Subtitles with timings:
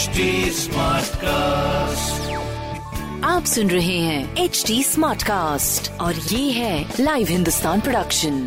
[0.00, 0.66] HD
[1.14, 2.30] cast
[3.24, 8.38] आप सुन रहे हैं एच डी स्मार्ट कास्ट और ये है लाइव हिंदुस्तान प्रोडक्शन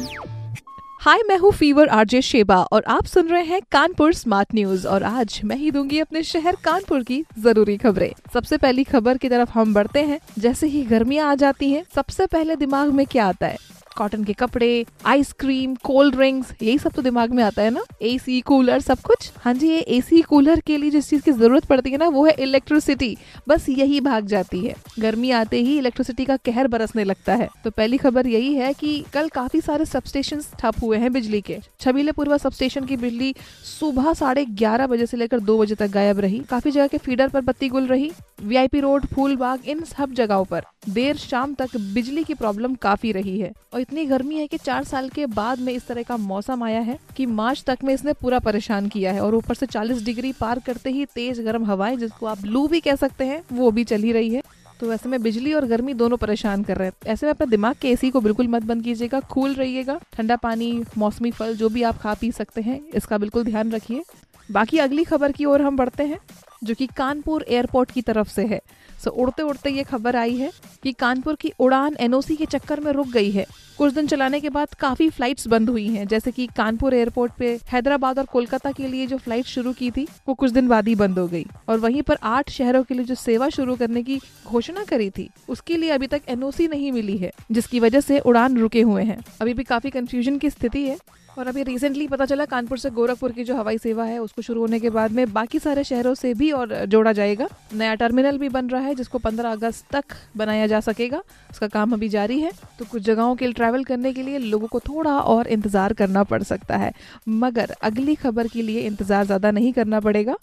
[1.01, 5.03] हाय मैं हूँ फीवर आरजे शेबा और आप सुन रहे हैं कानपुर स्मार्ट न्यूज़ और
[5.03, 9.51] आज मैं ही दूँगी अपने शहर कानपुर की ज़रूरी खबरें। सबसे पहली खबर की तरफ़
[9.53, 13.47] हम बढ़ते हैं। जैसे ही गर्मियाँ आ जाती हैं सबसे पहले दिमाग में क्या आता
[13.47, 13.57] है?
[13.97, 17.83] कॉटन के कपड़े आइसक्रीम कोल्ड ड्रिंक्स यही सब तो दिमाग में आता है ना?
[18.01, 19.31] एसी कूलर सब कुछ?
[19.37, 22.25] हाँ जी, ये एसी कूलर के लिए जिस चीज़ की ज़रूरत पड़ती है ना, वो
[22.25, 23.15] है इलेक्ट्रिसिटी
[23.47, 27.69] बस यही भाग जाती है। गर्मी आते ही इलेक्ट्रिसिटी का कहर बरसने लगता है। तो
[27.69, 31.57] पहली खबर यही है कि कल काफ़ी सारे सब स्टेशन ठप हुए हैं बिजली के।
[31.79, 33.33] छबीले पूर्वा सबस्टेशन की बिजली
[33.79, 37.27] सुबह साढ़े ग्यारह बजे से लेकर दो बजे तक गायब रही। काफ़ी जगह के फीडर
[37.27, 38.11] पर बत्ती गुल रही।
[38.43, 43.39] वीआईपी रोड फूलबाग, इन सब जगहों पर देर शाम तक बिजली की प्रॉब्लम काफ़ी रही
[43.39, 46.63] है। और इतनी गर्मी है कि चार साल के बाद में इस तरह का मौसम
[46.63, 50.03] आया है कि मार्च तक में इसने पूरा परेशान किया है और ऊपर से 40
[50.03, 53.71] डिग्री पार करते ही तेज गर्म हवाएँ, जिसको आप लू भी कह सकते हैं, वो
[53.71, 54.41] भी चली रही है।
[54.79, 57.75] तो ऐसे में बिजली और गर्मी दोनों परेशान कर रहे हैं। ऐसे में अपने दिमाग
[57.81, 61.83] के एसी को बिल्कुल मत बंद कीजिएगा कूल रहिएगा। ठंडा पानी, मौसमी फल, जो भी
[61.83, 64.03] आप खा पी सकते हैं, इसका बिल्कुल ध्यान रखिए।
[64.51, 66.19] बाकी अगली खबर की ओर हम बढ़ते हैं।
[66.63, 68.61] जो कि कानपुर एयरपोर्ट की तरफ़ से है।
[69.03, 70.51] सो उड़ते उड़ते ये खबर आई है
[70.83, 73.45] कि कानपुर की उड़ान एनओसी के चक्कर में रुक गई है।
[73.77, 77.59] कुछ दिन चलाने के बाद काफ़ी फ्लाइट्स बंद हुई हैं, जैसे कि कानपुर एयरपोर्ट पे
[77.67, 80.95] हैदराबाद और कोलकाता के लिए जो फ़्लाइट शुरू की थी, वो कुछ दिन बाद ही
[80.95, 84.19] बंद हो गई। और वहीं पर आठ शहरों के लिए जो सेवा शुरू करने की
[84.47, 88.57] घोषणा करी थी, उसके लिए अभी तक एनओसी नहीं मिली है, जिसकी वजह से उड़ान
[88.57, 90.97] रुके हुए हैं। अभी भी काफ़ी कंफ्यूजन की स्थिति है
[91.37, 94.61] और अभी रिसेंटली पता चला कानपुर से गोरखपुर की जो हवाई सेवा है, उसको शुरू
[94.61, 98.49] होने के बाद में बाकी सारे शहरों से भी और जोड़ा जाएगा। नया टर्मिनल भी
[98.49, 102.51] बन रहा है, जिसको 15 अगस्त तक बनाया जा सकेगा। उसका काम अभी जारी है।
[102.79, 106.23] तो कुछ जगहों के लिए ट्रैवल करने के लिए लोगों को थोड़ा और इंतज़ार करना
[106.23, 106.91] पड़ सकता है।
[107.29, 110.35] मगर अगली खबर के लिए इंतज़ार ज़्यादा नहीं करना पड़ेगा।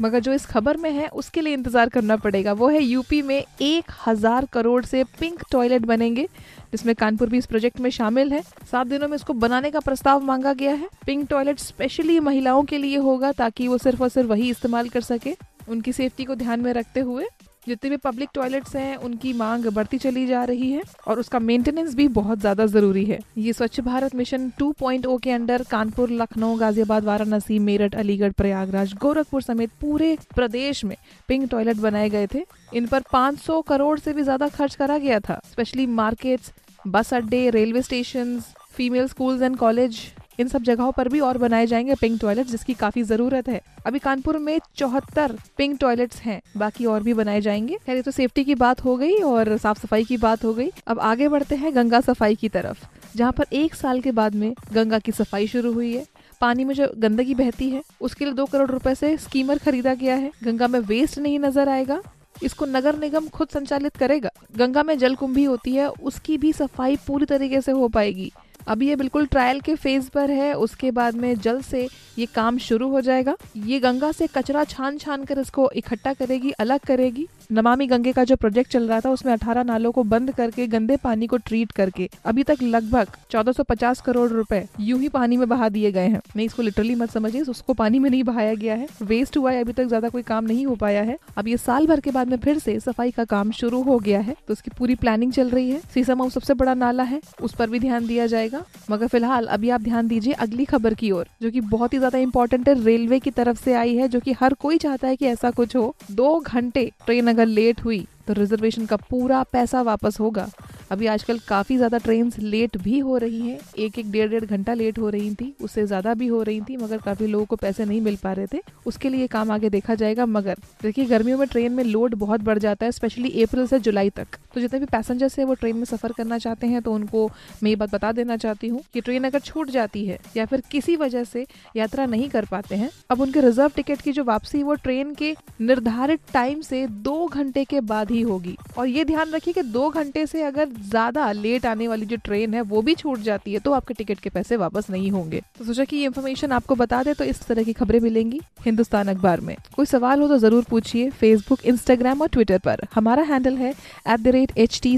[0.00, 3.44] मगर जो इस खबर में है, उसके लिए इंतज़ार करना पड़ेगा। वो है यूपी में
[3.60, 6.26] एक हज़ार करोड़ से पिंक टॉयलेट बनेंगे,
[6.72, 10.22] जिसमें कानपुर भी इस प्रोजेक्ट में शामिल है। सात दिनों में इसको बनाने का प्रस्ताव
[10.22, 14.28] मांगा गया है। पिंक टॉयलेट स्पेशली महिलाओं के लिए होगा, ताकि वो सिर्फ़ और सिर्फ़
[14.28, 15.36] वही इस्तेमाल कर सके।
[15.68, 17.26] उनकी सेफ्टी को ध्यान में रखते हुए
[17.66, 21.94] जितने भी पब्लिक टॉयलेट्स हैं, उनकी मांग बढ़ती चली जा रही है और उसका मेंटेनेंस
[21.94, 27.04] भी बहुत ज़्यादा ज़रूरी है। ये स्वच्छ भारत मिशन 2.0 के अंडर कानपुर, लखनऊ, गाजियाबाद,
[27.04, 30.96] वाराणसी, मेरठ, अलीगढ़, प्रयागराज, गोरखपुर समेत पूरे प्रदेश में
[31.28, 32.44] पिंक टॉयलेट बनाए गए थे।
[32.74, 36.52] इन पर 500 करोड़ से भी ज़्यादा खर्च करा गया था स्पेशली मार्केट्स
[36.86, 38.38] बस अड्डे railway station
[38.72, 40.00] female schools and college
[40.38, 43.98] इन सब जगहों पर भी और बनाए जाएँगे पिंक टॉयलेट जिसकी काफ़ी ज़रूरत है। अभी
[43.98, 48.54] कानपुर में चौहत्तर पिंक टॉयलेट्स हैं। बाकी और भी बनाए जाएँगे। खैर तो सेफ्टी की
[48.54, 52.00] बात हो गई और साफ़ सफ़ाई की बात हो गई। अब आगे बढ़ते हैं गंगा
[52.00, 52.84] सफ़ाई की तरफ़,
[53.16, 56.06] जहाँ पर एक साल के बाद में गंगा की सफ़ाई शुरू हुई है।
[56.40, 60.14] पानी में जो गंदगी बहती है, उसके लिए दो करोड़ रुपए से स्कीमर खरीदा गया
[60.14, 62.00] है। गंगा में वेस्ट नहीं नज़र आएगा।
[62.42, 66.96] इसको नगर निगम खुद संचालित करेगा। गंगा में जल कुंभी होती है, उसकी भी सफ़ाई
[67.06, 68.32] पूरी तरीके से हो पाएगी।
[68.68, 71.88] अभी ये बिल्कुल ट्रायल के फ़ेज़ पर है, उसके बाद में जल्द से
[72.18, 76.50] ये काम शुरू हो जाएगा। ये गंगा से कचरा छान छान कर इसको इकट्ठा करेगी,
[76.50, 80.30] अलग करेगी। नमामि गंगे का जो प्रोजेक्ट चल रहा था, उसमें 18 नालों को बंद
[80.32, 85.36] करके, गंदे पानी को ट्रीट करके, अभी तक लगभग 1450 करोड़ रुपए यूँ ही पानी
[85.36, 88.54] में बहा दिए गए हैं। नहीं, इसको लिटरली मत समझिए, उसको पानी में नहीं बहाया
[88.54, 91.48] गया है। वेस्ट हुआ है, अभी तक ज़्यादा कोई काम नहीं हो पाया है। अब
[91.48, 94.34] ये साल भर के बाद में फिर से सफ़ाई का काम शुरू हो गया है
[94.48, 97.80] तो उसकी पूरी प्लानिंग चल रही है। सीसामाऊ सबसे बड़ा नाला है, उस पर भी
[97.80, 101.60] ध्यान दिया जाएगा। मगर फ़िलहाल अभी आप ध्यान दीजिए अगली खबर की ओर, जो की
[101.62, 104.78] बहुत ही ज़्यादा इंपॉर्टेंट है। रेलवे की तरफ़ से आई है, जो की हर कोई
[104.78, 108.96] चाहता है की ऐसा कुछ हो। दो घंटे ट्रेन अगर लेट हुई तो रिजर्वेशन का
[109.10, 110.48] पूरा पैसा वापस होगा।
[110.90, 114.74] अभी आजकल काफ़ी ज़्यादा ट्रेन लेट भी हो रही हैं। एक एक डेढ़ डेढ़ घंटा
[114.74, 117.84] लेट हो रही थी, उससे ज़्यादा भी हो रही थी, मगर काफ़ी लोगों को पैसे
[117.84, 121.46] नहीं मिल पा रहे थे। उसके लिए काम आगे देखा जाएगा, मगर देखिए, गर्मियों में
[121.48, 124.86] ट्रेन में लोड बहुत बढ़ जाता है स्पेशली अप्रैल से जुलाई तक। तो जितने भी
[124.86, 127.26] पैसेंजर्स है, वो ट्रेन में सफ़र करना चाहते हैं तो उनको
[127.62, 130.62] मैं ये बात बता देना चाहती हूँ कि ट्रेन अगर छूट जाती है या फिर
[130.70, 131.46] किसी वजह से
[131.76, 135.34] यात्रा नहीं कर पाते हैं, अब उनके रिज़र्व टिकट की जो वापसी वो ट्रेन के
[135.60, 139.88] निर्धारित टाइम से दो घंटे के बाद ही होगी। और ये ध्यान रखिए कि दो
[139.90, 143.58] घंटे से अगर ज़्यादा लेट आने वाली जो ट्रेन है वो भी छूट जाती है
[143.60, 147.02] तो आपके टिकट के पैसे वापस नहीं होंगे। तो सोचा कि ये इन्फॉर्मेशन आपको बता
[147.02, 150.64] दे तो इस तरह की खबरें मिलेंगी हिंदुस्तान अखबार में। कोई सवाल हो तो ज़रूर
[150.70, 154.96] पूछिए फेसबुक इंस्टाग्राम और ट्विटर पर। हमारा हैंडल है at the rate H T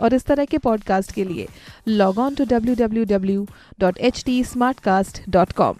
[0.00, 1.46] और इस तरह के पॉडकास्ट के लिए
[1.88, 3.46] log on to W W W
[3.80, 4.42] dot H T
[5.28, 5.76] dot com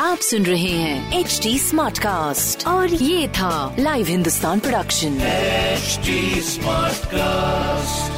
[0.00, 5.18] आप सुन रहे हैं एच टी स्मार्ट कास्ट और ये था live Hindustan production
[5.78, 8.17] HD Smartcast.